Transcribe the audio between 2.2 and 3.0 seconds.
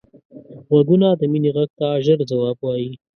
ځواب وايي